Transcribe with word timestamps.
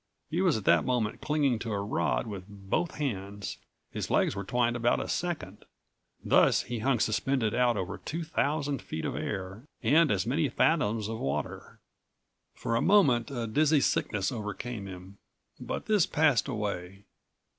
He 0.31 0.41
was 0.41 0.57
at 0.57 0.65
that 0.65 0.83
moment 0.83 1.21
clinging 1.21 1.59
to 1.59 1.71
a 1.71 1.79
rod 1.79 2.25
with 2.25 2.45
both 2.47 2.95
hands. 2.95 3.59
His 3.91 4.09
legs 4.09 4.35
were 4.35 4.43
twined 4.43 4.75
about 4.75 4.99
a 4.99 5.07
second. 5.07 5.63
Thus 6.25 6.63
he 6.63 6.79
hung 6.79 6.99
suspended 6.99 7.53
out 7.53 7.77
over 7.77 7.99
two 7.99 8.23
thousand 8.23 8.81
feet 8.81 9.05
of 9.05 9.15
air 9.15 9.61
and 9.83 10.09
as 10.09 10.25
many 10.25 10.49
fathoms 10.49 11.07
of 11.07 11.19
water. 11.19 11.77
For 12.55 12.75
a 12.75 12.81
moment 12.81 13.29
a 13.29 13.45
dizzy 13.45 13.79
sickness 13.79 14.31
overcame 14.31 14.87
him, 14.87 15.19
but 15.59 15.85
this 15.85 16.07
passed 16.07 16.47
away. 16.47 17.03